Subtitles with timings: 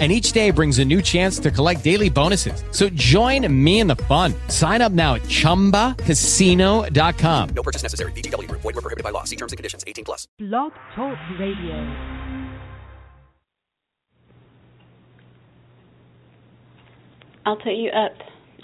[0.00, 2.64] and each day brings a new chance to collect daily bonuses.
[2.72, 4.34] So join me in the fun.
[4.48, 7.48] Sign up now at ChumbaCasino.com.
[7.50, 8.10] No purchase necessary.
[8.12, 8.50] VGW.
[8.50, 9.22] Void were prohibited by law.
[9.22, 9.84] See terms and conditions.
[9.86, 10.26] 18 plus.
[10.38, 12.24] Blog Talk Radio.
[17.46, 18.12] I'll put you up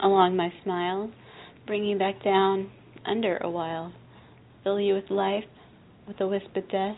[0.01, 1.11] along my smile,
[1.67, 2.71] bring you back down
[3.05, 3.93] under a while,
[4.65, 5.45] fill you with life,
[6.09, 6.97] with a wisp of death,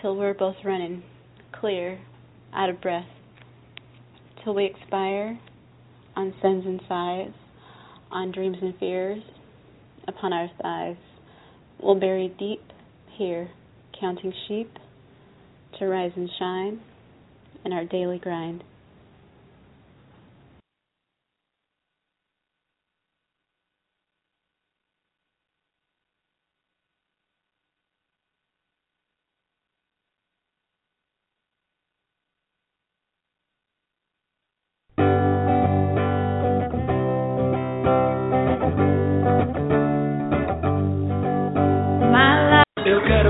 [0.00, 1.02] till we're both running,
[1.52, 1.98] clear,
[2.52, 3.08] out of breath
[4.44, 5.38] till we expire
[6.16, 7.34] on sins and sighs,
[8.10, 9.22] on dreams and fears,
[10.06, 10.96] upon our thighs.
[11.80, 12.62] We'll bury deep
[13.16, 13.50] here,
[14.00, 14.70] counting sheep
[15.78, 16.80] to rise and shine
[17.64, 18.64] in our daily grind.
[42.86, 43.27] Eu quero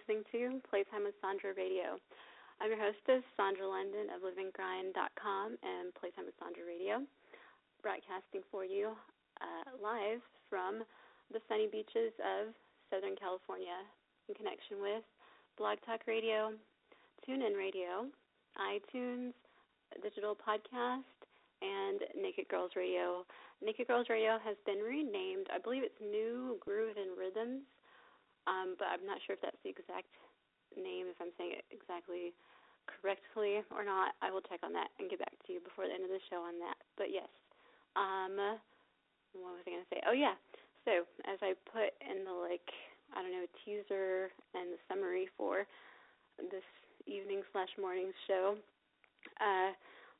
[0.00, 2.00] listening to Playtime with Sandra Radio.
[2.56, 7.04] I'm your hostess, Sandra London of LivingGrind.com and Playtime with Sandra Radio,
[7.84, 8.96] broadcasting for you
[9.44, 10.80] uh, live from
[11.28, 12.56] the sunny beaches of
[12.88, 13.76] Southern California
[14.24, 15.04] in connection with
[15.60, 16.56] Blog Talk Radio,
[17.28, 18.08] TuneIn Radio,
[18.56, 19.36] iTunes,
[20.00, 21.04] digital podcast,
[21.60, 23.28] and Naked Girls Radio.
[23.60, 25.52] Naked Girls Radio has been renamed.
[25.52, 27.68] I believe it's New Groove and Rhythms,
[28.46, 30.08] um, but I'm not sure if that's the exact
[30.76, 32.32] name, if I'm saying it exactly
[32.86, 34.16] correctly or not.
[34.22, 36.22] I will check on that and get back to you before the end of the
[36.30, 36.78] show on that.
[36.96, 37.28] But yes,
[37.94, 38.38] um,
[39.36, 40.00] what was I going to say?
[40.06, 40.34] Oh yeah.
[40.88, 42.64] So as I put in the like
[43.12, 45.66] I don't know teaser and the summary for
[46.38, 46.66] this
[47.06, 48.56] evening slash morning show,
[49.40, 49.70] uh,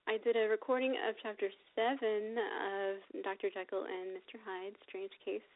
[0.09, 3.49] I did a recording of chapter seven of Dr.
[3.53, 4.41] Jekyll and Mr.
[4.43, 5.47] Hyde, Strange Case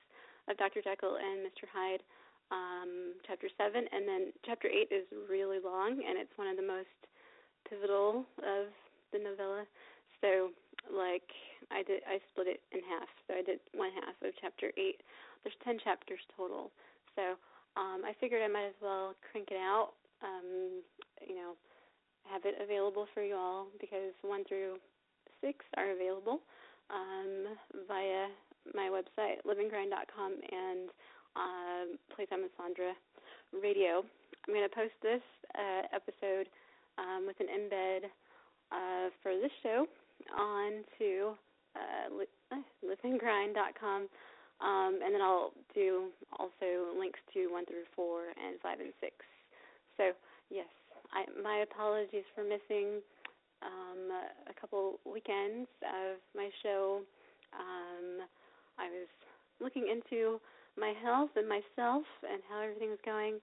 [0.48, 0.80] of Dr.
[0.84, 1.66] Jekyll and Mr.
[1.68, 2.04] Hyde,
[2.50, 6.66] um, chapter seven, and then chapter eight is really long and it's one of the
[6.66, 6.92] most
[7.68, 8.68] pivotal of
[9.12, 9.64] the novella.
[10.20, 10.50] So
[10.92, 11.26] like
[11.72, 13.08] I did I split it in half.
[13.26, 15.00] So I did one half of chapter eight.
[15.42, 16.70] There's ten chapters total.
[17.16, 17.40] So
[17.80, 20.82] um I figured I might as well crank it out, um,
[21.26, 21.56] you know,
[22.28, 24.76] have it available for you all because one through
[25.40, 26.40] six are available
[26.92, 27.56] um
[27.88, 28.28] via
[28.72, 30.88] my website, livinggrind.com and
[31.36, 32.92] um Playtime with Sandra
[33.52, 34.02] radio.
[34.46, 35.22] I'm gonna post this
[35.54, 36.48] uh episode
[36.98, 38.06] um with an embed
[38.72, 39.86] uh for this show
[40.36, 41.34] on to
[41.74, 44.08] uh, li- uh, livinggrind.com.
[44.60, 46.08] Um, and then I'll do
[46.38, 49.14] also links to one through four and five and six.
[49.96, 50.12] So
[50.50, 50.70] yes,
[51.12, 53.02] I, my apologies for missing
[53.62, 54.14] um,
[54.48, 57.00] a couple weekends of my show.
[57.52, 58.26] Um,
[58.78, 59.10] I was
[59.60, 60.40] looking into
[60.78, 63.38] my health and myself and how everything was going,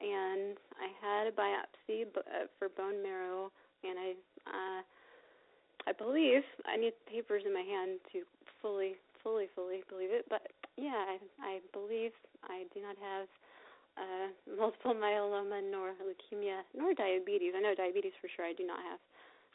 [0.00, 3.50] and I had a biopsy uh, for bone marrow,
[3.82, 4.10] and I
[4.46, 4.82] uh,
[5.86, 8.22] I believe I need papers in my hand to
[8.60, 10.26] fully, fully, fully believe it.
[10.28, 10.42] But
[10.76, 12.10] yeah, I, I believe
[12.44, 13.28] I do not have
[13.96, 14.26] uh,
[14.58, 17.52] multiple myeloma, nor leukemia, nor diabetes.
[17.56, 18.98] I know diabetes for sure I do not have.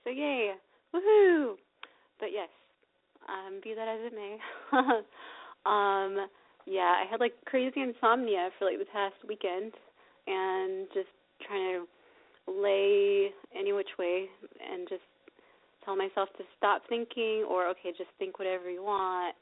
[0.04, 0.51] So yay,
[0.95, 1.56] woohoo!
[2.19, 2.50] But yes,
[3.27, 4.38] um, be that as it may.
[5.66, 6.27] um,
[6.66, 9.74] yeah, I had like crazy insomnia for like the past weekend,
[10.28, 11.10] and just
[11.46, 11.88] trying to
[12.48, 14.25] lay any which way
[14.60, 15.02] and just
[15.86, 19.36] tell myself to stop thinking or okay, just think whatever you want.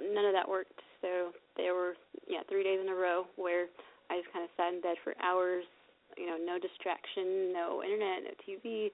[0.00, 0.80] None of that worked.
[1.02, 1.94] So there were
[2.28, 3.66] yeah, 3 days in a row where
[4.08, 5.64] I just kind of sat in bed for hours,
[6.16, 8.88] you know, no distraction, no internet, no TV,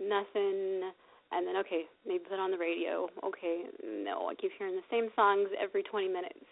[0.00, 0.90] nothing.
[1.30, 3.08] And then okay, maybe put on the radio.
[3.22, 6.44] Okay, no, I keep hearing the same songs every 20 minutes.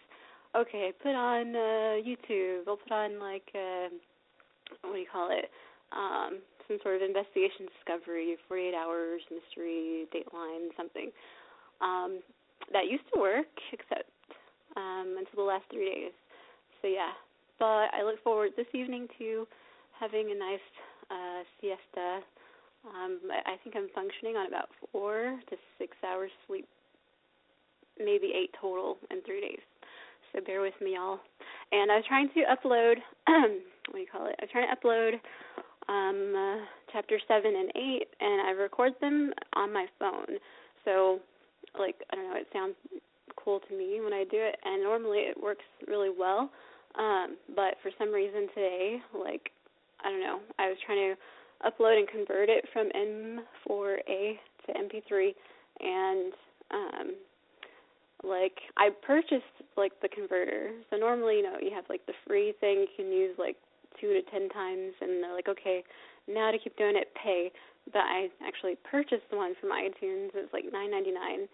[0.55, 2.67] Okay, put on uh YouTube.
[2.67, 3.89] I'll put on like uh
[4.81, 5.49] what do you call it?
[5.91, 6.39] Um
[6.71, 11.11] some sort of investigation discovery, 48 hours, mystery, Dateline, something.
[11.81, 12.19] Um,
[12.71, 14.09] that used to work, except
[14.77, 16.15] um, until the last three days.
[16.81, 17.11] So yeah,
[17.59, 19.47] but I look forward this evening to
[19.99, 20.67] having a nice
[21.09, 22.23] uh, siesta.
[22.87, 26.67] Um, I think I'm functioning on about four to six hours sleep,
[27.99, 29.61] maybe eight total in three days.
[30.33, 31.19] So bear with me, y'all.
[31.71, 32.95] And I was trying to upload.
[33.27, 34.35] what do you call it?
[34.39, 35.13] I was trying to upload
[35.89, 40.37] um, uh, chapter seven and eight, and I record them on my phone.
[40.85, 41.19] So,
[41.77, 42.75] like I don't know, it sounds
[43.35, 46.49] cool to me when I do it, and normally it works really well.
[46.97, 49.51] Um, but for some reason today, like
[50.03, 55.33] I don't know, I was trying to upload and convert it from M4A to MP3,
[55.79, 56.33] and
[56.71, 57.15] um,
[58.23, 60.71] like I purchased like the converter.
[60.89, 63.55] So normally, you know, you have like the free thing you can use like
[63.99, 65.83] two to ten times, and they're like, okay,
[66.27, 67.51] now to keep doing it, pay.
[67.91, 70.29] But I actually purchased the one from iTunes.
[70.35, 71.47] It's like nine ninety nine,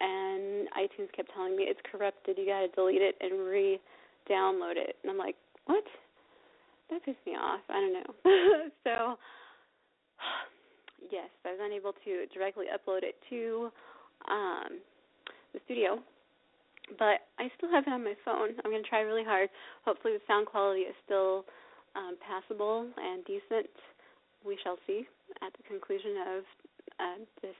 [0.00, 2.38] and iTunes kept telling me it's corrupted.
[2.38, 4.96] You got to delete it and re-download it.
[5.02, 5.84] And I'm like, what?
[6.90, 7.60] That pissed me off.
[7.68, 8.08] I don't know.
[8.84, 9.18] so
[11.12, 13.70] yes, I was unable to directly upload it to
[14.30, 14.80] um,
[15.56, 15.98] the studio,
[17.00, 18.52] but I still have it on my phone.
[18.62, 19.48] I'm going to try really hard.
[19.84, 21.44] Hopefully, the sound quality is still
[21.96, 23.72] um, passable and decent.
[24.44, 25.08] We shall see
[25.40, 26.42] at the conclusion of
[27.00, 27.58] uh, this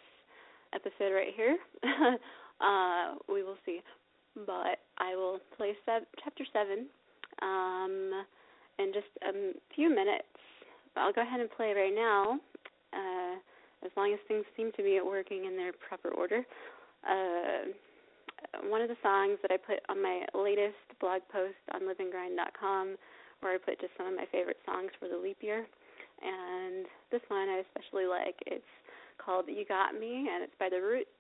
[0.74, 1.56] episode right here.
[2.60, 3.80] uh, we will see.
[4.46, 6.86] But I will play sev- chapter 7
[7.40, 8.24] um,
[8.78, 9.32] in just a
[9.74, 10.28] few minutes.
[10.96, 12.38] I'll go ahead and play right now,
[12.92, 13.36] uh,
[13.84, 16.42] as long as things seem to be working in their proper order.
[17.04, 17.72] Uh,
[18.69, 22.97] one of the songs that I put on my latest blog post on livinggrind.com,
[23.40, 25.66] where I put just some of my favorite songs for the leap year.
[26.23, 28.37] And this one I especially like.
[28.47, 28.73] It's
[29.19, 31.12] called You Got Me, and it's by The Roots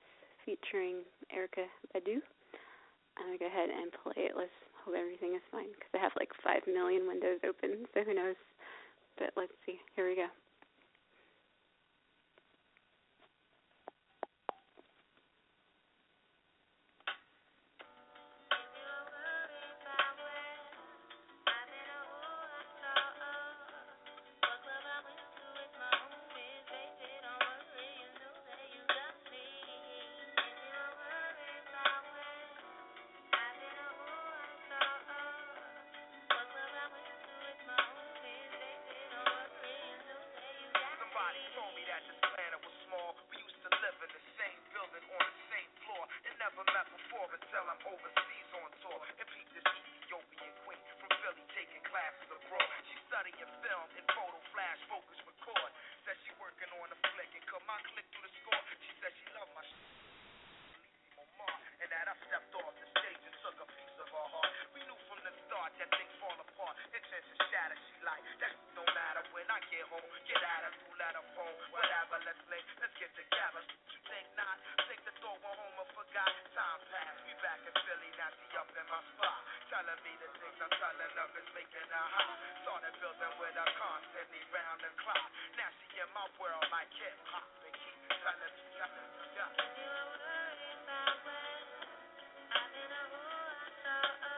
[0.44, 2.22] featuring Erykah Badu.
[3.18, 4.32] I'm going to go ahead and play it.
[4.36, 4.52] Let's
[4.84, 8.36] hope everything is fine because I have like 5 million windows open, so who knows.
[9.18, 9.80] But let's see.
[9.96, 10.28] Here we go.
[41.56, 43.16] Told me that this planet was small.
[43.32, 46.04] We used to live in the same building on the same floor.
[46.28, 49.00] And never met before until I'm overseas on tour.
[49.16, 52.68] And peep this Ethiopian queen from Philly taking classes abroad.
[52.92, 55.72] She studying film and photo flash focus record.
[56.04, 58.62] Said she working on a flick and cut my click through the score.
[58.84, 59.80] She said she loved my sh-
[61.80, 64.52] and that I stepped off the stage and took a piece of her heart.
[64.74, 66.15] We knew from the start that things
[66.96, 67.12] apart.
[67.12, 67.76] Intentions shatter.
[67.76, 70.00] She like that no matter when I get home.
[70.24, 71.56] Get at her through letter phone.
[71.72, 72.64] Whatever, let's link.
[72.80, 73.60] Let's get together.
[73.92, 74.56] You think not?
[74.88, 76.32] Think the thought went home and forgot.
[76.56, 77.20] Time passed.
[77.28, 78.10] We back in Philly.
[78.16, 79.40] Now she up in my spot.
[79.68, 82.32] Telling me the things I'm telling her is making her hot.
[82.64, 85.28] Started building with her constantly round the clock.
[85.60, 87.44] Now she in my world like hip hop.
[87.60, 89.52] And keep telling me, telling me, yeah.
[93.84, 94.35] Yo,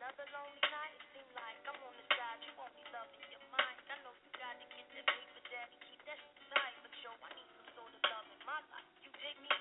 [0.00, 2.40] Another lonely night, seem like I'm on the side.
[2.40, 3.76] You won't be loving your mind.
[3.92, 4.88] I know you got to get
[5.52, 5.76] daddy.
[5.84, 6.20] Keep that
[6.80, 8.88] but I need some sort of love in my life.
[9.04, 9.12] You
[9.44, 9.52] me?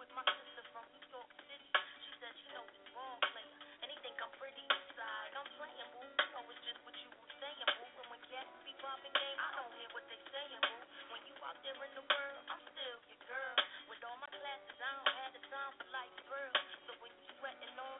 [0.00, 1.68] With my sister from New York City,
[2.00, 2.72] she she knows
[3.36, 3.56] player.
[3.84, 5.30] And he think I'm pretty inside.
[5.36, 5.48] I'm
[5.92, 6.08] boo.
[6.48, 7.84] It's just what you were saying, boo.
[8.32, 10.82] Cats be popping I don't hear what they saying, boo.
[11.12, 13.56] When you out there in the world, I'm still your girl.
[13.92, 16.67] With all my classes, I don't have the time for life, girl.
[17.40, 17.97] Sweating all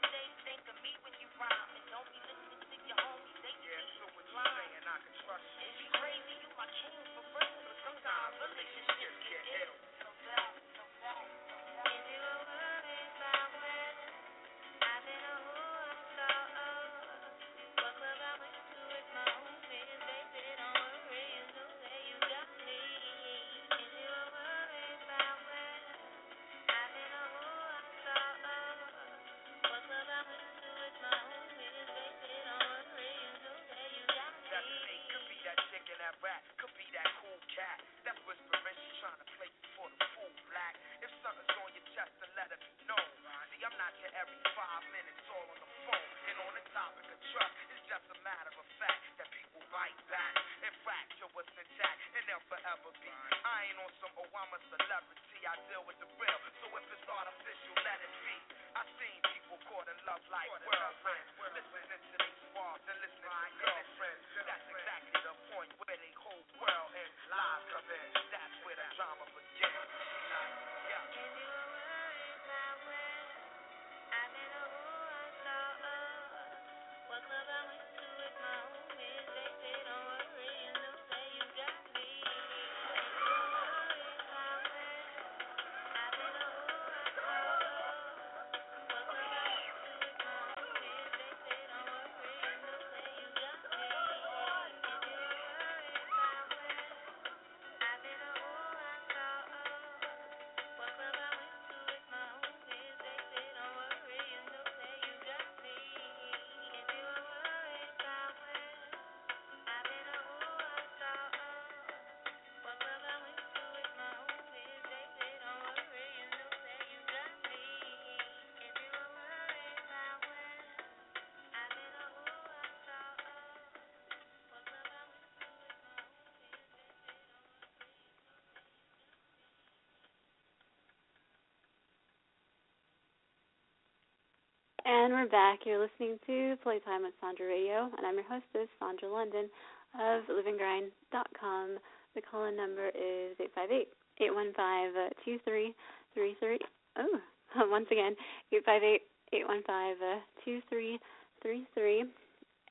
[134.84, 135.60] And we're back.
[135.66, 139.50] You're listening to Playtime with Sandra Radio, and I'm your hostess, Sandra London
[139.98, 141.78] of livinggrind.com.
[142.14, 143.88] The call-in number is 858
[144.20, 145.74] 815
[146.14, 146.58] 2333.
[146.96, 147.18] Oh,
[147.70, 148.14] once again,
[148.52, 149.02] 858
[149.34, 151.02] 815
[151.42, 152.04] 2333.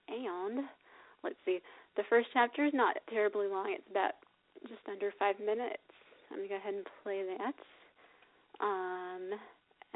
[0.08, 0.70] And
[1.24, 1.60] let's see,
[1.98, 4.16] the first chapter is not terribly long, it's about
[4.64, 5.84] just under five minutes.
[6.32, 7.58] I'm going to go ahead and play that.
[8.64, 9.36] Um,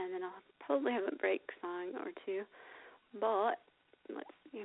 [0.03, 2.43] and then I'll probably have a break song or two.
[3.19, 3.59] But
[4.13, 4.63] let's see.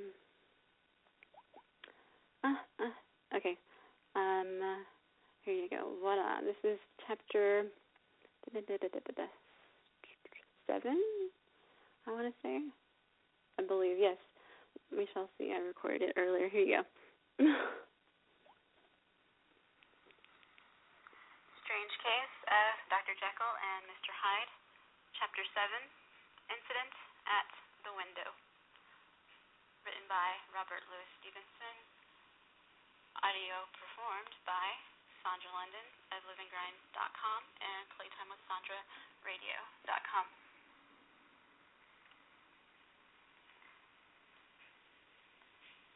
[2.45, 3.57] Uh, uh, okay.
[4.14, 4.83] Um, uh,
[5.45, 5.93] here you go.
[6.00, 6.40] Voila.
[6.43, 7.64] This is chapter
[10.66, 10.99] seven.
[12.07, 12.61] I want to say.
[13.59, 14.16] I believe yes.
[14.93, 15.52] We shall see.
[15.52, 16.49] I recorded it earlier.
[16.49, 16.85] Here you go.
[21.66, 23.14] Strange Case of Dr.
[23.19, 24.14] Jekyll and Mr.
[24.14, 24.52] Hyde,
[25.16, 25.64] Chapter 7
[26.52, 26.92] Incident
[27.25, 27.49] at
[27.88, 28.37] the Window.
[29.88, 31.76] Written by Robert Louis Stevenson.
[33.25, 34.76] Audio performed by
[35.25, 40.26] Sandra London of livinggrind.com and playtimewithsandraradio.com.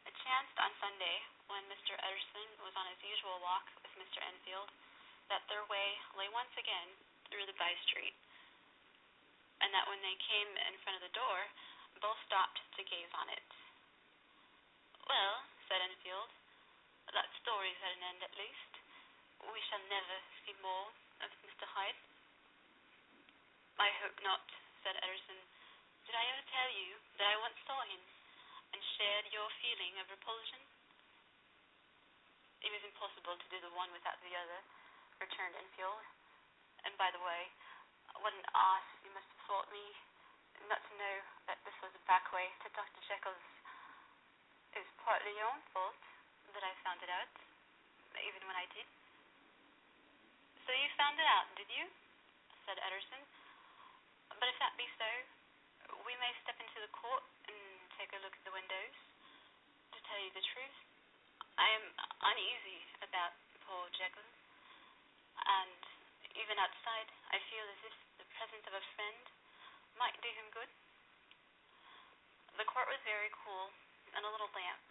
[0.09, 1.93] It chanced on Sunday, when Mr.
[2.01, 4.17] Utterson was on his usual walk with Mr.
[4.25, 4.73] Enfield,
[5.29, 6.89] that their way lay once again
[7.29, 8.17] through the by street,
[9.61, 11.39] and that when they came in front of the door,
[12.01, 13.45] both stopped to gaze on it.
[15.05, 16.29] Well, said Enfield,
[17.13, 18.73] that story's at an end at least.
[19.41, 20.89] We shall never see more
[21.21, 21.65] of Mr.
[21.65, 21.97] Hyde.
[23.77, 24.45] I hope not,
[24.85, 25.37] said Utterson.
[26.05, 28.01] Did I ever tell you that I once saw him
[28.73, 30.61] and shared your feeling of repulsion?
[32.61, 34.59] It was impossible to do the one without the other,
[35.17, 36.05] returned Enfield.
[36.85, 37.49] And by the way,
[38.21, 39.83] what an ass you must thought me
[40.71, 41.15] not to know
[41.51, 43.03] that this was a back way to Dr.
[43.03, 43.49] Jekyll's.
[44.71, 45.99] It was partly your own fault
[46.55, 47.27] that I found it out,
[48.15, 48.87] even when I did.
[50.63, 51.83] So you found it out, did you?
[52.63, 53.19] said Utterson.
[54.39, 55.11] But if that be so,
[56.07, 57.59] we may step into the court and
[57.99, 58.95] take a look at the windows.
[59.91, 60.77] To tell you the truth,
[61.59, 61.91] I am
[62.23, 63.35] uneasy about
[63.67, 64.31] poor Jekyll,
[65.43, 65.81] and
[66.39, 69.40] even outside, I feel as if the presence of a friend
[70.01, 70.71] might do him good.
[72.57, 73.69] The court was very cool
[74.17, 74.81] and a little damp,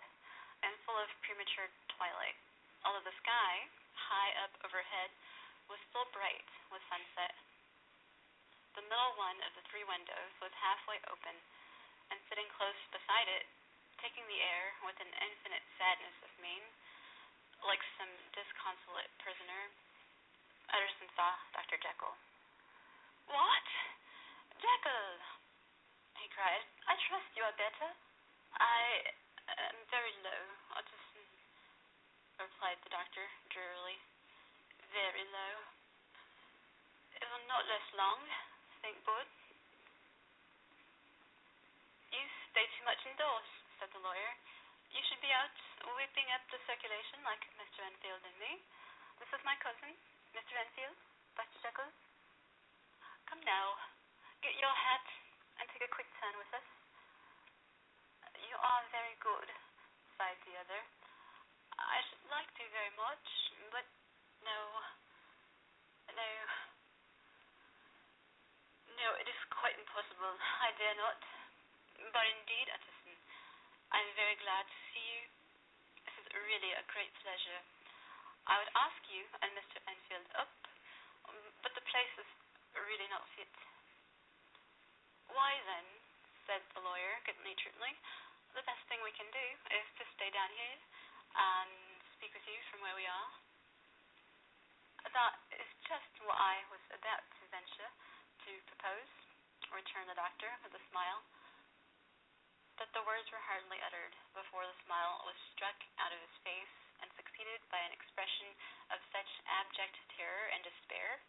[0.63, 1.67] and full of premature
[1.99, 2.39] twilight,
[2.87, 5.11] although the sky, high up overhead,
[5.67, 7.35] was still bright with sunset.
[8.79, 11.35] The middle one of the three windows was halfway open,
[12.15, 13.51] and sitting close beside it,
[13.99, 16.63] taking the air with an infinite sadness of mien,
[17.67, 19.63] like some disconsolate prisoner,
[20.71, 21.83] Utterson saw Dr.
[21.83, 22.15] Jekyll.
[23.27, 23.67] What?
[24.61, 25.17] Jekyll!
[26.21, 26.65] he cried.
[26.85, 27.89] I trust you are better.
[28.61, 28.81] I
[29.73, 30.43] am very low,
[30.77, 31.25] Utterson,
[32.37, 33.97] replied the doctor drearily.
[34.93, 35.55] Very low.
[37.17, 38.21] It will not last long,
[38.85, 39.25] thank God.
[42.13, 42.21] You
[42.53, 43.49] stay too much indoors,
[43.81, 44.33] said the lawyer.
[44.93, 45.57] You should be out
[45.97, 47.81] whipping up the circulation like Mr.
[47.87, 48.61] Enfield and me.
[49.23, 49.95] This is my cousin,
[50.37, 50.53] Mr.
[50.59, 50.99] Enfield,
[51.39, 51.59] Dr.
[51.65, 51.91] Jekyll.
[53.31, 53.79] Come now,
[54.71, 55.03] your hat
[55.59, 56.69] and take a quick turn with us.
[58.39, 59.51] You are very good,
[60.15, 60.79] sighed the other.
[61.75, 63.27] I should like to very much,
[63.75, 63.83] but
[64.47, 64.59] no,
[66.15, 66.31] no,
[68.95, 70.39] no, it is quite impossible.
[70.39, 71.19] I dare not.
[72.15, 73.15] But indeed, Utterson,
[73.91, 75.23] I am very glad to see you.
[76.07, 77.61] This is really a great pleasure.
[78.47, 79.83] I would ask you and Mr.
[79.91, 80.55] Enfield up,
[81.27, 82.31] um, but the place is
[82.79, 83.51] really not fit.
[85.31, 85.87] Why then,
[86.47, 86.63] said
[87.31, 87.95] good naturedly,
[88.59, 90.79] the best thing we can do is to stay down here
[91.39, 91.71] and
[92.19, 93.31] speak with you from where we are.
[95.15, 99.11] That is just what I was about to venture to propose,
[99.71, 101.23] returned the doctor with a smile.
[102.75, 106.77] But the words were hardly uttered before the smile was struck out of his face
[106.99, 108.51] and succeeded by an expression
[108.91, 111.23] of such abject terror and despair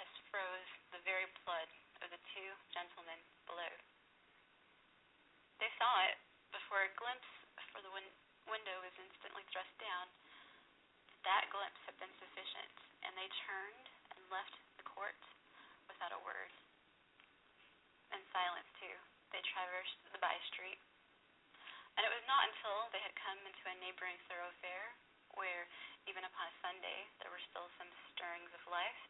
[0.00, 1.68] as froze the very blood
[2.00, 3.99] of the two gentlemen below.
[5.60, 6.16] They saw it
[6.56, 7.28] before a glimpse
[7.68, 8.16] for the win-
[8.48, 10.08] window was instantly thrust down.
[11.28, 12.72] That glimpse had been sufficient,
[13.04, 15.20] and they turned and left the court
[15.84, 16.48] without a word.
[18.16, 18.96] In silence, too,
[19.36, 20.80] they traversed the by street.
[22.00, 24.96] And it was not until they had come into a neighboring thoroughfare,
[25.36, 25.68] where,
[26.08, 29.00] even upon a Sunday, there were still some stirrings of life,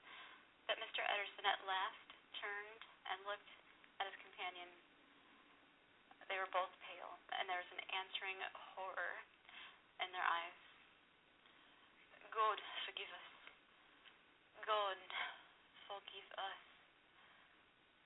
[0.66, 1.06] that Mr.
[1.06, 2.10] Utterson at last
[2.42, 3.54] turned and looked
[4.02, 4.68] at his companion.
[6.30, 8.38] They were both pale, and there was an answering
[8.78, 9.18] horror
[9.98, 10.58] in their eyes.
[12.30, 13.28] God, forgive us.
[14.62, 14.94] God,
[15.90, 16.62] forgive us,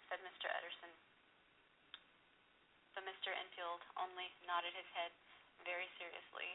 [0.09, 0.49] said Mr.
[0.49, 0.89] Utterson.
[2.97, 3.37] But Mr.
[3.37, 5.13] Enfield only nodded his head
[5.69, 6.49] very seriously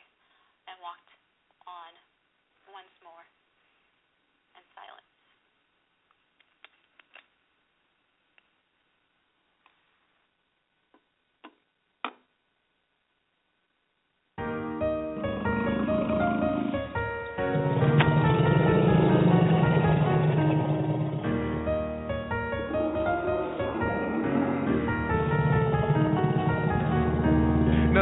[0.65, 1.13] and walked
[1.69, 1.93] on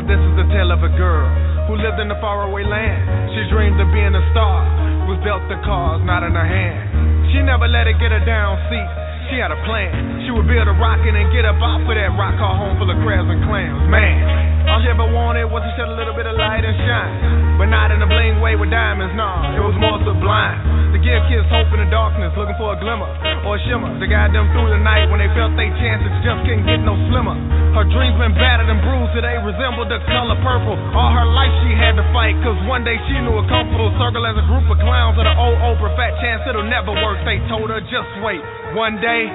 [0.07, 1.27] this is the tale of a girl
[1.67, 3.35] who lived in a faraway land.
[3.35, 4.63] She dreamed of being a star,
[5.03, 7.27] was dealt the cards not in her hand.
[7.35, 8.85] She never let it get her down, see.
[9.27, 10.23] She had a plan.
[10.23, 12.87] She would build a rocket and get up off of that rock, call home full
[12.87, 13.83] of crabs and clams.
[13.91, 17.59] Man, all she ever wanted was to shed a little bit of light and shine.
[17.59, 19.59] But not in a bling way with diamonds, nah.
[19.59, 20.76] It was more sublime.
[21.07, 23.07] Give kids hope in the darkness, looking for a glimmer
[23.47, 26.43] or a shimmer to guide them through the night when they felt their chances just
[26.43, 27.31] couldn't get no slimmer.
[27.79, 30.75] Her dreams been battered and bruised, today resembled the color purple.
[30.91, 34.19] All her life she had to fight, cause one day she knew a comfortable circle
[34.27, 35.95] as a group of clowns at an old Oprah.
[35.95, 38.43] Fat chance it'll never work, they told her, just wait.
[38.75, 39.31] One day,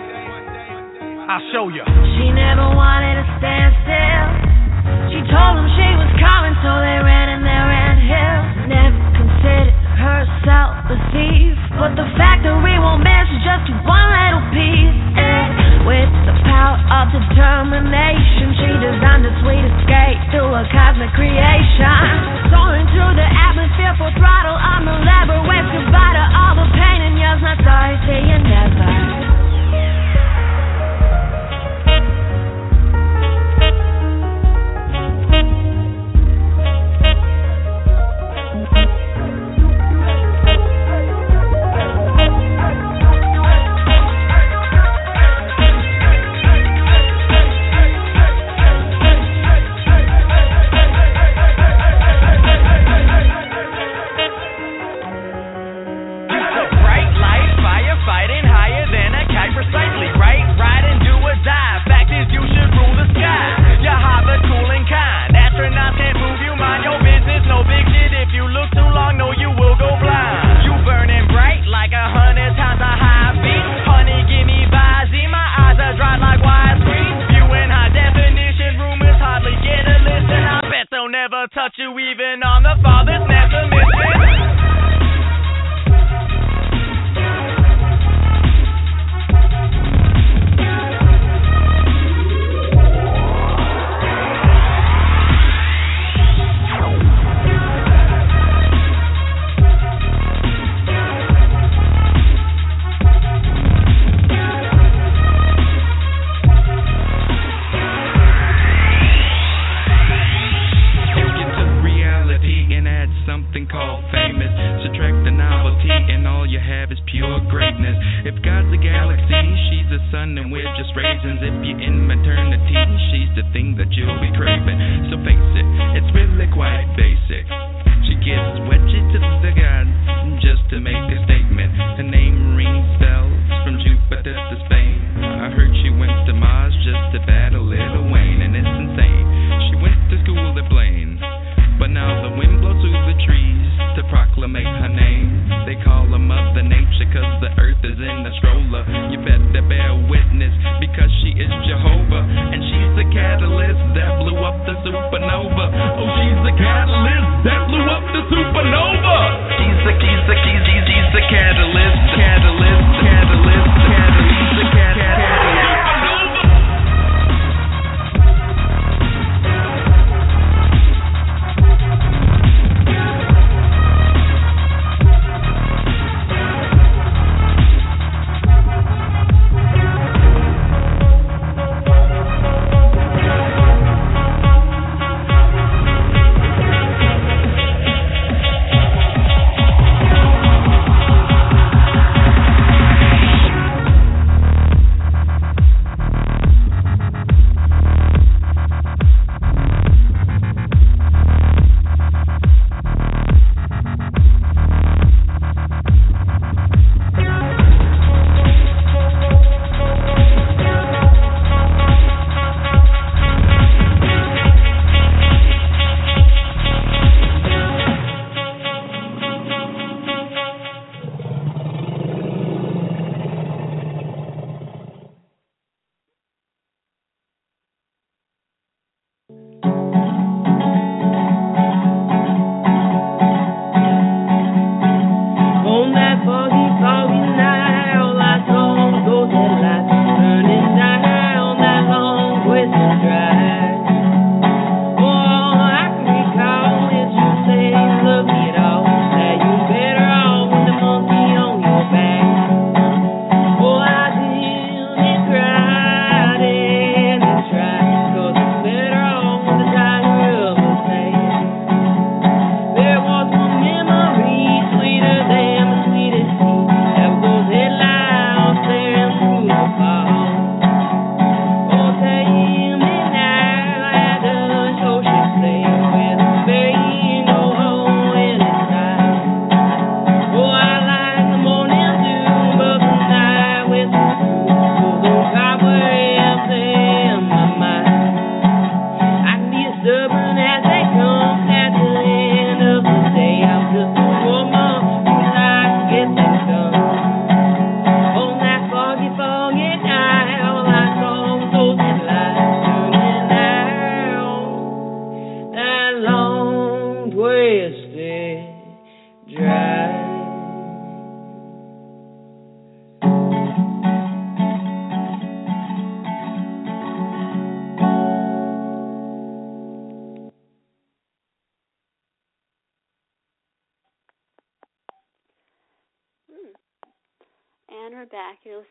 [1.24, 1.88] I'll show you.
[2.20, 4.28] She never wanted to stand still.
[5.08, 8.40] She told them she was coming, so they ran in their anthill.
[8.68, 11.51] Never considered herself a thief.
[11.82, 14.94] But the factory won't is just one little piece.
[15.18, 22.06] And with the power of determination, she designed a sweet escape through a cosmic creation.
[22.54, 25.42] Soaring through the atmosphere for throttle on the lever.
[25.42, 27.42] Wave goodbye to all the pain and years.
[27.42, 28.91] Not sorry, see you never.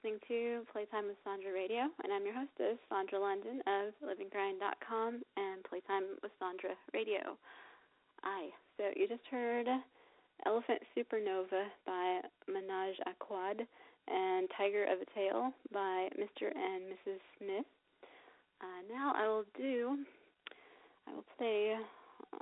[0.01, 5.63] Listening to Playtime with Sandra Radio, and I'm your hostess, Sandra London of LivingGrind.com and
[5.69, 7.37] Playtime with Sandra Radio.
[8.23, 8.49] Aye.
[8.77, 9.67] So you just heard
[10.47, 13.61] Elephant Supernova by Menage a Quad
[14.07, 16.49] and Tiger of a Tale by Mr.
[16.49, 17.21] and Mrs.
[17.37, 17.69] Smith.
[18.57, 19.99] Uh, now I will do,
[21.07, 21.77] I will play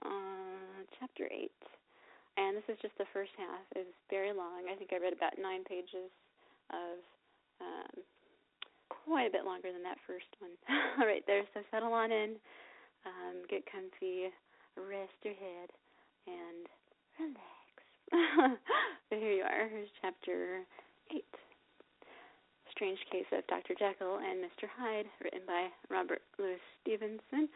[0.06, 1.52] uh, chapter 8
[2.38, 3.68] and this is just the first half.
[3.76, 4.64] It's very long.
[4.72, 6.08] I think I read about nine pages
[6.72, 7.04] of
[7.62, 8.04] um,
[8.90, 10.52] quite a bit longer than that first one.
[11.00, 11.44] All right, there.
[11.54, 12.36] So settle on in,
[13.06, 14.32] um, get comfy,
[14.78, 15.70] rest your head,
[16.28, 16.64] and
[17.20, 18.60] relax.
[19.10, 19.68] so here you are.
[19.70, 20.66] Here's chapter
[21.14, 21.26] eight.
[22.72, 23.76] Strange Case of Dr.
[23.76, 24.72] Jekyll and Mr.
[24.72, 27.52] Hyde, written by Robert Louis Stevenson,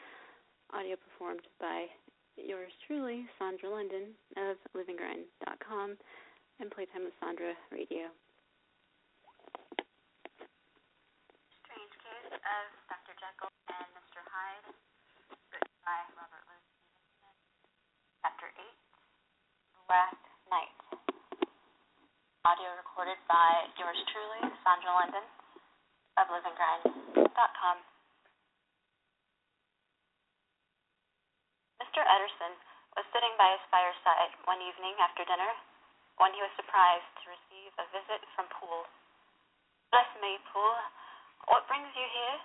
[0.74, 1.88] audio performed by
[2.36, 5.96] yours truly, Sandra London of LivingGrind.com
[6.60, 8.12] and Playtime with Sandra Radio.
[11.64, 13.14] Strange Case of Dr.
[13.16, 14.20] Jekyll and Mr.
[14.28, 14.76] Hyde,
[15.56, 17.36] written by Robert Louis Stevenson.
[18.26, 18.66] Chapter 8,
[19.72, 20.74] The Night.
[22.50, 25.22] Audio recorded by yours truly, Sandra London
[26.18, 27.78] of LivingGrind.com.
[31.78, 32.02] Mr.
[32.02, 32.58] Utterson
[32.98, 35.54] was sitting by his fireside one evening after dinner
[36.18, 38.90] when he was surprised to receive a visit from Poole.
[39.94, 40.82] Bless me, Poole,
[41.54, 42.38] what brings you here?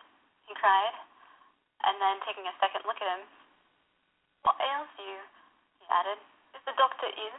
[0.44, 0.96] he cried,
[1.88, 3.24] and then taking a second look at him.
[4.44, 5.16] What ails you?
[5.80, 6.20] he added.
[6.68, 7.38] Is the doctor ill?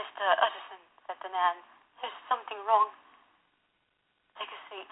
[0.00, 0.24] Mr.
[0.40, 1.60] Utterson, said the man,
[2.00, 2.88] there's something wrong.
[4.40, 4.88] Take a seat,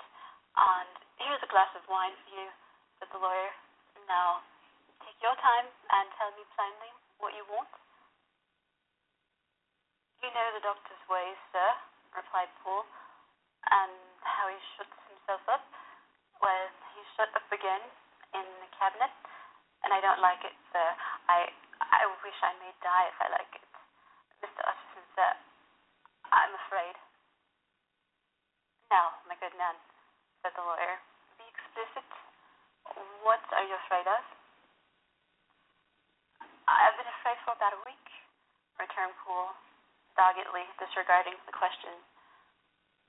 [0.60, 2.52] and here's a glass of wine for you,
[3.00, 3.56] said the lawyer.
[4.04, 4.44] Now,
[5.00, 6.92] take your time and tell me plainly
[7.24, 7.72] what you want.
[10.20, 11.72] You know the doctor's ways, sir,
[12.12, 12.84] replied Poole,
[13.72, 13.96] and
[14.28, 15.64] how he shuts himself up.
[16.44, 17.80] Well, he shut up again
[18.36, 19.16] in the cabinet,
[19.84, 20.88] and I don't like it, sir.
[21.28, 21.50] I
[21.82, 23.66] I wish I may die if I like it.
[24.42, 24.62] Mr.
[24.62, 25.32] Utterson, sir,
[26.30, 26.94] I'm afraid.
[28.90, 29.74] Now, my good man,
[30.42, 30.98] said the lawyer,
[31.38, 32.06] be explicit.
[33.22, 34.22] What are you afraid of?
[36.66, 38.06] I've been afraid for about a week,
[38.78, 39.54] returned Poole,
[40.18, 41.94] doggedly disregarding the question,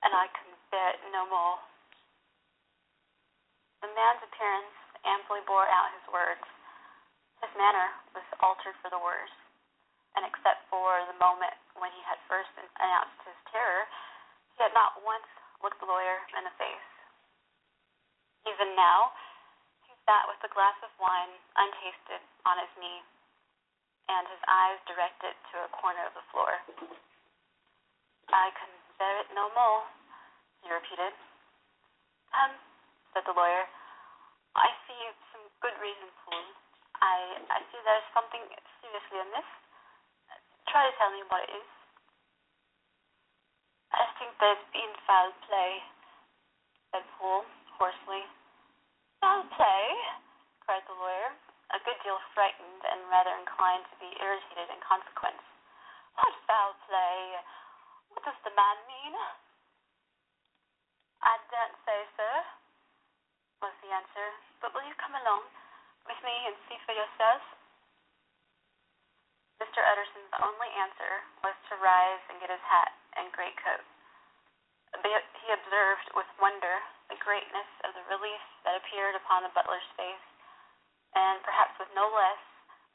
[0.05, 1.57] and I couldn't bear it no more.
[3.81, 6.45] The man's appearance amply bore out his words.
[7.43, 9.35] His manner was altered for the worse,
[10.15, 13.83] and except for the moment when he had first announced his terror,
[14.55, 15.27] he had not once
[15.59, 16.87] looked the lawyer in the face.
[18.47, 19.11] Even now,
[19.83, 23.03] he sat with a glass of wine untasted on his knee,
[24.07, 26.63] and his eyes directed to a corner of the floor.
[28.31, 29.83] I can bear it no more,
[30.63, 31.11] he repeated.
[32.31, 32.55] Come,
[33.11, 33.67] said the lawyer.
[34.55, 35.01] I see
[35.35, 36.62] some good reason, Poole.
[37.03, 38.43] I I see there's something
[38.79, 39.49] seriously amiss.
[40.71, 41.69] Try to tell me what it is.
[43.91, 45.83] I think there's been foul play,
[46.89, 47.43] said Poole
[47.75, 48.23] hoarsely.
[49.19, 49.83] Foul play?
[50.63, 51.35] cried the lawyer,
[51.75, 55.43] a good deal frightened and rather inclined to be irritated in consequence.
[56.15, 57.43] What foul play?
[58.15, 59.13] What does the man mean?
[61.19, 62.33] I don't say, sir,
[63.59, 64.27] was the answer.
[64.63, 65.43] But will you come along
[66.07, 67.41] with me and see for yourself?
[69.61, 69.79] Mr.
[69.79, 73.83] Utterson's only answer was to rise and get his hat and greatcoat.
[75.43, 76.79] He observed with wonder
[77.11, 80.27] the greatness of the relief that appeared upon the butler's face,
[81.19, 82.39] and perhaps with no less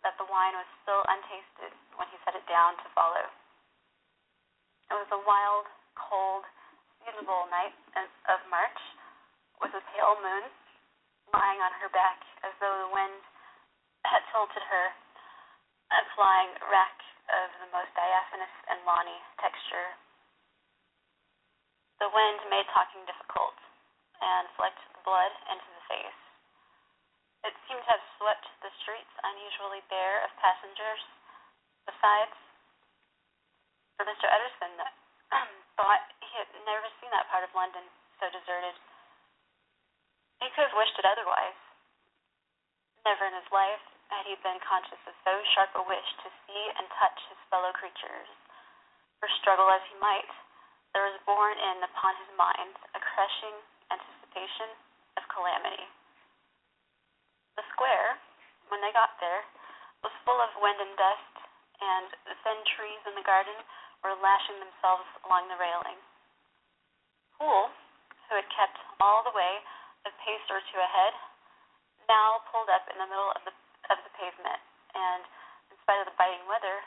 [0.01, 3.29] that the wine was still untasted when he set it down to follow.
[4.89, 5.69] It was a wild,
[6.01, 6.49] cold,
[7.05, 7.77] seasonable night
[8.33, 8.81] of March,
[9.61, 10.49] with a pale moon
[11.35, 13.21] lying on her back as though the wind
[14.07, 14.87] had tilted her
[15.93, 16.97] and flying wrack
[17.29, 19.97] of the most diaphanous and lawny texture.
[22.01, 23.57] The wind made talking difficult
[24.23, 26.21] and flecked the blood into the face.
[27.45, 31.03] It seemed to have swept the streets unusually bare of passengers.
[31.87, 32.35] Besides,
[33.97, 34.29] for Mr.
[34.31, 34.73] Utterson
[35.79, 37.83] thought he had never seen that part of London
[38.21, 38.75] so deserted.
[40.39, 41.59] He could have wished it otherwise.
[43.03, 46.63] Never in his life had he been conscious of so sharp a wish to see
[46.79, 48.29] and touch his fellow creatures.
[49.19, 50.31] For struggle as he might,
[50.95, 53.57] there was borne in upon his mind a crushing
[53.91, 54.73] anticipation
[55.19, 55.85] of calamity.
[57.59, 58.17] The square,
[58.71, 59.43] when they got there,
[60.07, 61.35] was full of wind and dust,
[61.83, 63.59] and the thin trees in the garden
[64.07, 65.99] were lashing themselves along the railing.
[67.35, 67.75] Poole,
[68.31, 69.59] who had kept all the way
[70.29, 71.17] pace or two ahead,
[72.05, 73.55] now pulled up in the middle of the
[73.89, 74.61] of the pavement,
[74.93, 75.25] and,
[75.73, 76.85] in spite of the biting weather,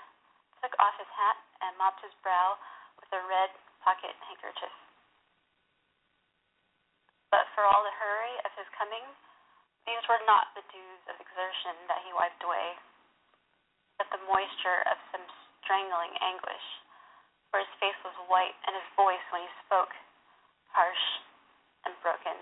[0.62, 1.34] took off his hat
[1.66, 2.54] and mopped his brow
[3.02, 3.50] with a red
[3.82, 4.70] pocket handkerchief.
[7.34, 9.02] But for all the hurry of his coming,
[9.90, 12.78] these were not the dews of exertion that he wiped away,
[13.98, 15.26] but the moisture of some
[15.66, 16.68] strangling anguish,
[17.50, 19.90] for his face was white and his voice when he spoke
[20.70, 21.06] harsh
[21.90, 22.38] and broken.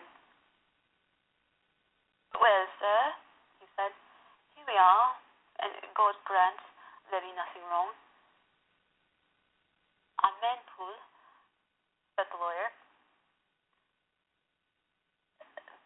[2.40, 3.00] Well, sir,
[3.60, 3.92] he said,
[4.56, 5.12] here we are,
[5.60, 6.56] and God grant
[7.12, 7.92] there be nothing wrong.
[10.24, 11.04] Amen, Poole,
[12.16, 12.72] said the lawyer.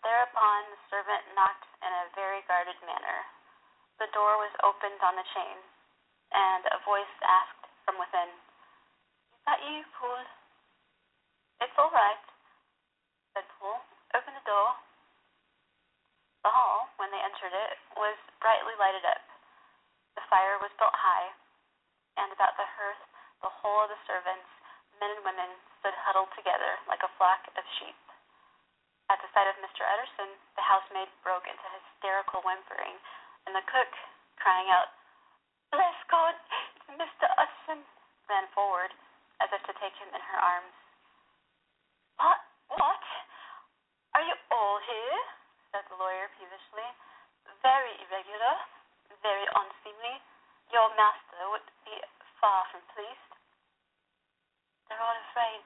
[0.06, 3.26] Thereupon the servant knocked in a very guarded manner.
[3.98, 5.58] The door was opened on the chain,
[6.38, 10.28] and a voice asked from within, Is that you, Poole?
[11.66, 12.22] It's all right,
[13.34, 13.82] said Poole.
[14.14, 14.78] Open the door.
[16.44, 19.24] The hall, when they entered it, was brightly lighted up.
[20.20, 21.32] The fire was built high,
[22.20, 23.04] and about the hearth
[23.44, 24.48] the whole of the servants,
[25.04, 25.52] men and women,
[25.84, 28.00] stood huddled together like a flock of sheep.
[29.12, 29.84] At the sight of Mr.
[29.84, 32.96] Utterson, the housemaid broke into hysterical whimpering,
[33.44, 33.92] and the cook,
[34.40, 34.96] crying out,
[35.76, 36.40] Bless God,
[36.80, 37.28] it's Mr.
[37.36, 37.84] Utterson,
[38.32, 38.96] ran forward
[39.44, 40.76] as if to take him in her arms.
[42.16, 42.40] What?
[42.72, 43.04] What?
[44.16, 45.13] Are you all here?
[45.74, 46.86] Said the lawyer peevishly.
[47.66, 48.56] Very irregular,
[49.26, 50.22] very unseemly.
[50.70, 51.98] Your master would be
[52.38, 53.34] far from pleased.
[54.86, 55.66] They're all afraid,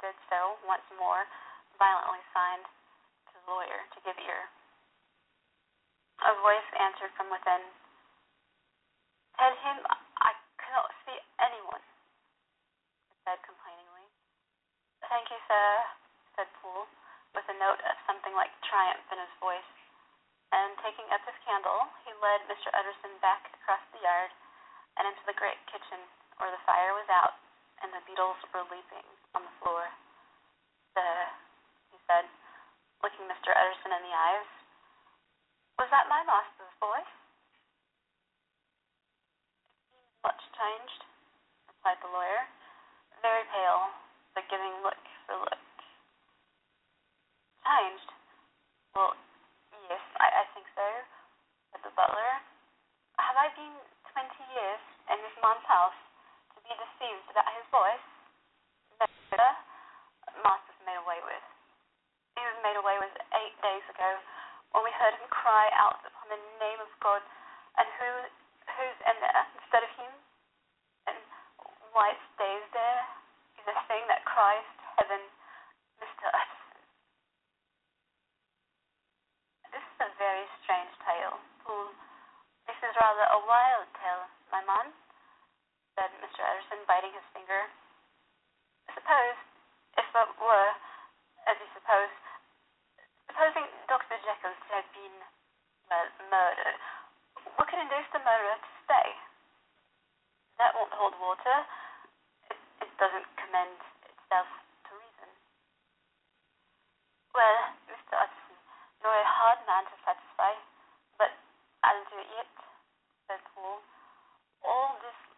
[0.00, 1.28] did so, once more
[1.76, 4.48] violently signed to the lawyer to give ear.
[6.24, 7.64] A voice answered from within.
[9.36, 9.76] Tell him
[10.20, 11.84] I cannot see anyone,
[13.12, 14.08] it said complainingly.
[15.08, 15.68] Thank you, sir,
[16.36, 16.88] said Poole,
[17.32, 19.72] with a note of something like triumph in his voice.
[20.52, 22.68] And taking up his candle, he led Mr.
[22.74, 24.32] Utterson back across the yard
[24.98, 26.00] and into the great kitchen,
[26.36, 27.38] where the fire was out
[27.80, 29.08] and the beetles were leaping
[29.66, 29.90] on
[30.94, 31.08] the
[31.92, 32.24] he said,
[33.02, 33.52] looking Mr.
[33.52, 34.50] Utterson in the eyes,
[35.78, 37.12] was that my master's voice?
[40.24, 41.00] Much changed,
[41.68, 42.44] replied the lawyer,
[43.24, 43.88] very pale,
[44.36, 45.64] but giving look for look.
[47.64, 48.10] Changed?
[48.92, 49.16] Well,
[49.88, 50.86] yes, I, I think so,
[51.72, 52.32] said the butler.
[53.16, 53.76] Have I been
[54.12, 55.96] twenty years in this man's house
[56.52, 58.06] to be deceived about his voice?
[59.00, 59.48] No, sir.
[60.44, 61.44] Master's made away with.
[62.36, 64.20] He was made away with eight days ago
[64.72, 66.69] when we heard him cry out upon the name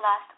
[0.03, 0.32] last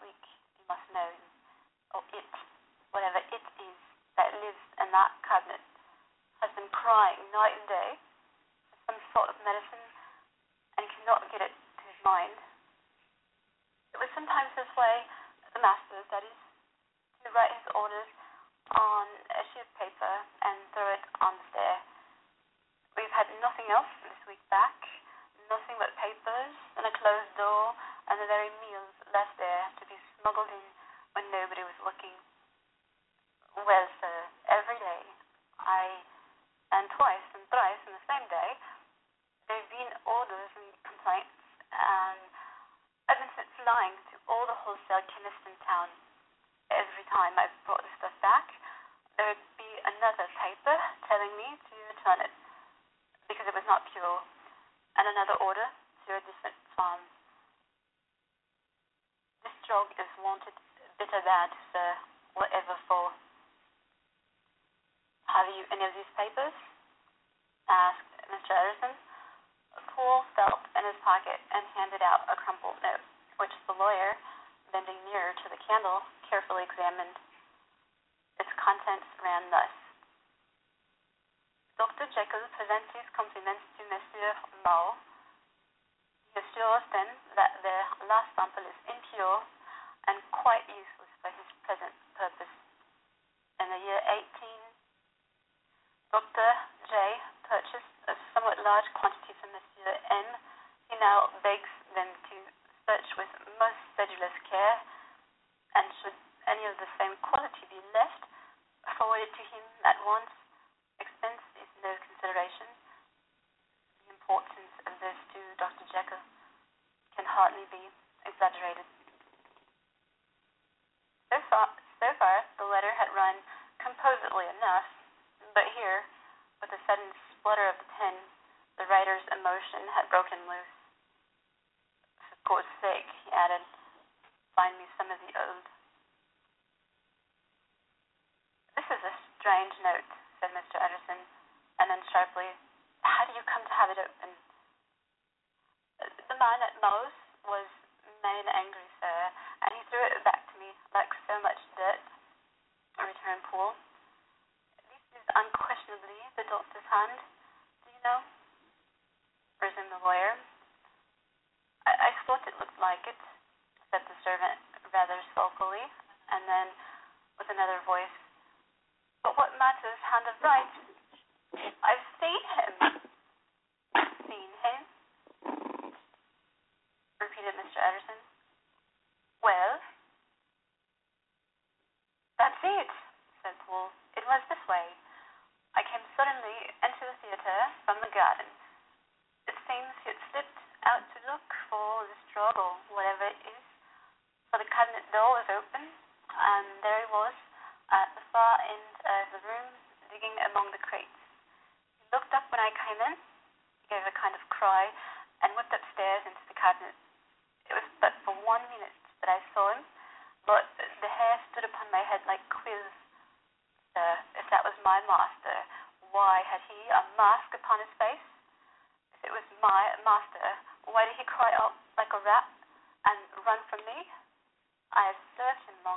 [117.71, 117.89] maybe
[118.29, 118.85] exaggerated.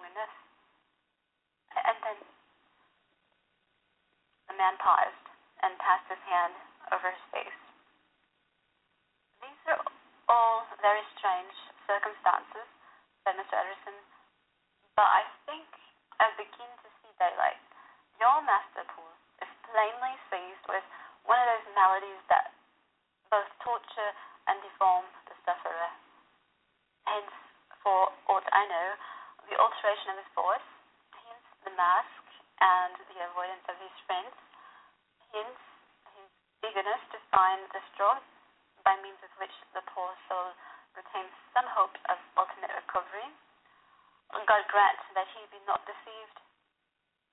[0.09, 2.19] And then
[4.49, 5.27] the man paused
[5.61, 6.57] and passed his hand
[6.97, 7.61] over his face.
[9.45, 9.85] These are
[10.33, 11.53] all very strange
[11.85, 12.65] circumstances,
[13.25, 13.53] said Mr.
[13.53, 13.97] Utterson,
[14.97, 15.69] but I think
[16.17, 17.61] I begin to see daylight.
[18.17, 20.85] Your master Poole is plainly seized with
[21.29, 22.57] one of those maladies that
[23.29, 24.13] both torture
[24.49, 25.93] and deform the sufferer.
[27.05, 27.33] Hence,
[27.85, 28.89] for aught I know,
[29.59, 30.69] alteration in his voice,
[31.27, 32.23] hence the mask
[32.63, 34.35] and the avoidance of his friends,
[35.35, 35.63] hence
[36.15, 36.31] his
[36.63, 38.19] eagerness to find the straw
[38.87, 40.55] by means of which the poor soul
[40.95, 43.27] retains some hope of ultimate recovery.
[44.47, 46.39] God grant that he be not deceived.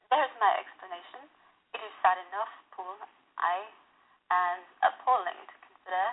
[0.10, 1.30] There is my explanation.
[1.78, 3.00] It is sad enough, Poole,
[3.40, 3.64] I,
[4.32, 6.08] and appalling to consider,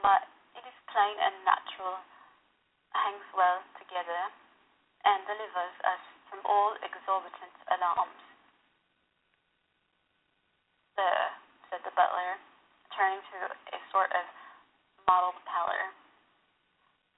[0.00, 2.00] but it is plain and natural,
[2.94, 4.32] hangs well together
[5.04, 8.22] and delivers us from all exorbitant alarms.
[10.98, 11.16] Sir,
[11.70, 12.38] said the butler,
[12.96, 14.24] turning to a sort of
[15.06, 15.94] mottled pallor,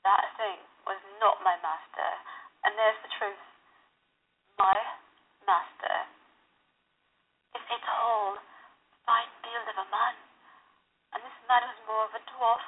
[0.05, 2.11] that thing was not my master,
[2.65, 3.45] and there's the truth.
[4.57, 4.77] My
[5.49, 5.97] master.
[7.57, 8.37] It's a tall,
[9.09, 10.15] fine build of a man,
[11.17, 12.65] and this man was more of a dwarf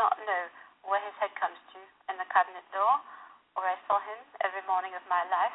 [0.00, 0.48] not know
[0.88, 1.78] where his head comes to
[2.08, 3.04] in the cabinet door,
[3.52, 5.52] or I saw him every morning of my life.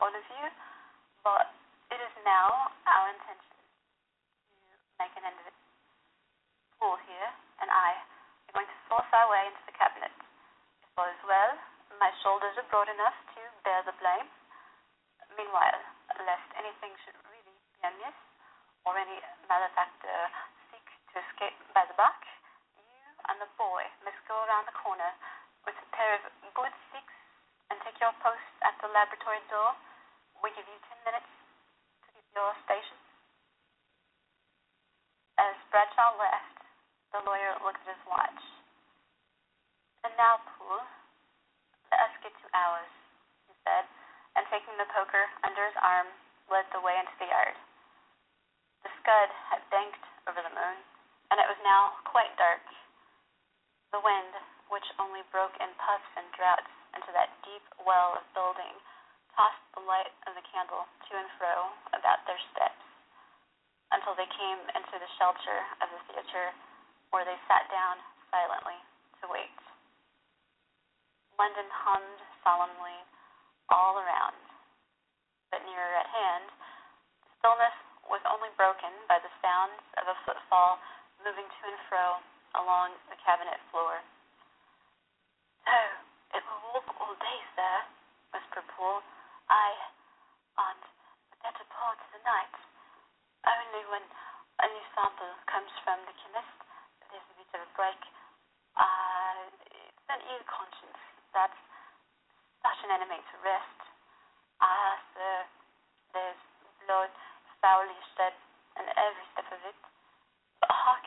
[0.00, 0.43] all of you.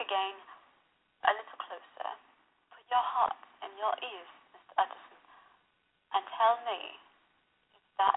[0.07, 0.39] again
[1.27, 2.09] a little closer.
[2.71, 3.35] Put your heart
[3.67, 4.87] in your ears, Mr.
[4.87, 5.19] Utterson,
[6.15, 6.79] and tell me
[7.75, 8.15] if that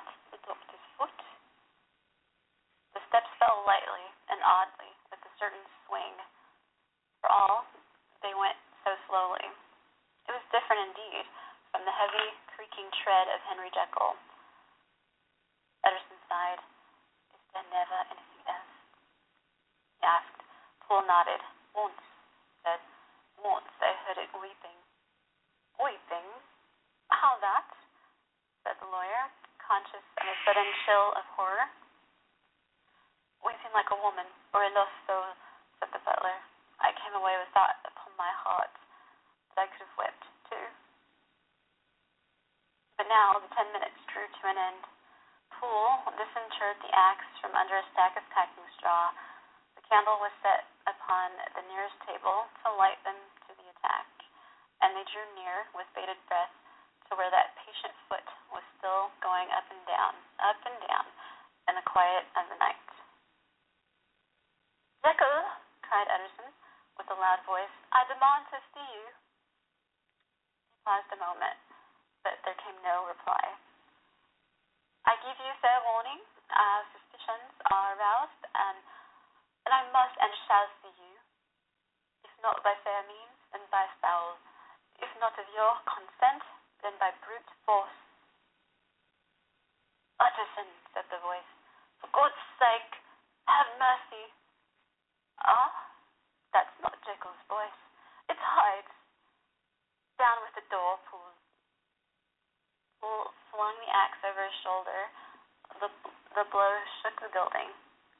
[106.41, 106.72] The blow
[107.05, 107.68] shook the building,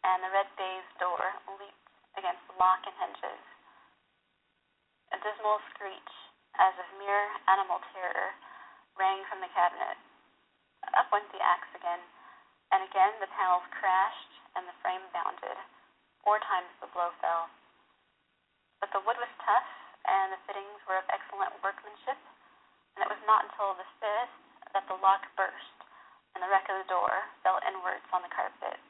[0.05, 1.89] and the red baize door leaped
[2.21, 3.45] against the lock and hinges.
[5.09, 6.13] A dismal screech,
[6.61, 8.37] as of mere animal terror,
[9.01, 9.97] rang from the cabinet.
[11.01, 12.05] Up went the axe again,
[12.69, 15.57] and again the panels crashed and the frame bounded.
[16.21, 17.49] Four times the blow fell.
[18.85, 19.71] But the wood was tough,
[20.05, 22.21] and the fittings were of excellent workmanship,
[23.01, 24.37] and it was not until the fifth
[24.77, 25.80] that the lock burst
[26.41, 27.13] and the wreck of the door
[27.45, 28.81] fell inwards on the carpet.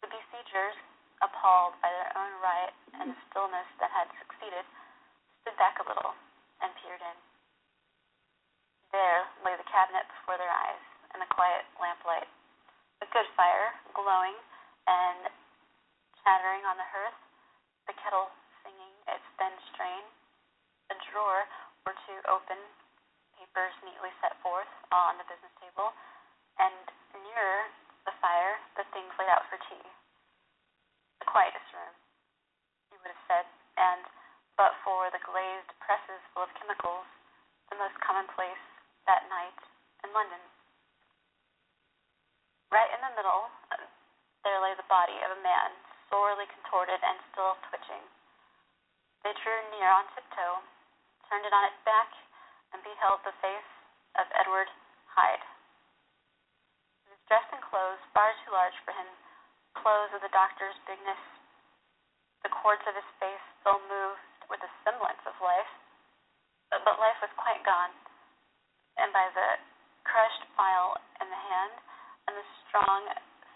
[0.00, 0.80] The besiegers,
[1.20, 4.64] appalled by their own riot and the stillness that had succeeded,
[5.44, 6.16] stood back a little
[6.64, 7.16] and peered in.
[8.96, 10.80] There lay the cabinet before their eyes
[11.12, 12.24] in the quiet lamplight.
[13.04, 14.40] A good fire, glowing
[14.88, 15.28] and
[16.24, 17.20] chattering on the hearth,
[17.92, 18.32] the kettle
[18.64, 20.00] singing its thin strain,
[20.88, 21.44] a drawer
[21.84, 22.56] or two open
[23.54, 25.94] burrs neatly set forth on the business table,
[26.58, 26.84] and
[27.22, 27.70] nearer
[28.04, 29.86] the fire the things laid out for tea.
[31.22, 31.94] The quietest room,
[32.90, 33.46] he would have said,
[33.78, 34.02] and
[34.58, 37.06] but for the glazed presses full of chemicals,
[37.70, 38.62] the most commonplace
[39.06, 39.58] that night
[40.06, 40.38] in London.
[42.70, 43.50] Right in the middle,
[44.46, 45.74] there lay the body of a man,
[46.10, 48.02] sorely contorted and still twitching.
[49.26, 50.62] They drew near on tiptoe,
[51.26, 52.10] turned it on its back,
[52.74, 53.70] and beheld the face
[54.18, 54.66] of Edward
[55.14, 55.46] Hyde.
[57.06, 59.06] He was dressed in clothes far too large for him,
[59.78, 61.22] clothes of the doctor's bigness.
[62.42, 65.70] The cords of his face still moved with a semblance of life,
[66.74, 67.94] but, but life was quite gone,
[68.98, 69.62] and by the
[70.02, 71.74] crushed file in the hand
[72.26, 73.06] and the strong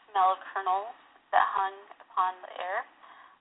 [0.08, 0.94] smell of kernels
[1.34, 2.86] that hung upon the air,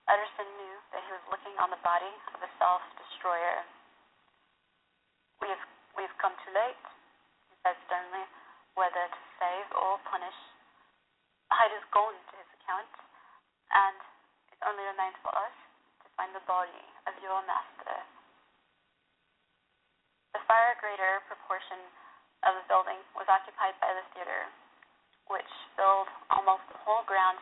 [0.09, 3.63] Utterson knew that he was looking on the body of a self destroyer.
[21.58, 21.82] portion
[22.45, 24.45] of the building was occupied by the theater,
[25.26, 27.41] which filled almost the whole ground